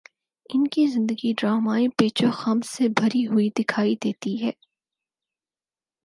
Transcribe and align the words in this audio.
ان 0.49 0.63
کی 0.67 0.85
زندگی 0.87 1.33
ڈرامائی 1.37 1.87
پیچ 1.97 2.23
و 2.23 2.29
خم 2.31 2.59
سے 2.65 2.87
بھری 2.97 3.25
ہوئی 3.27 3.49
دکھائی 3.59 3.95
دیتی 4.03 4.33
ہے 4.43 4.51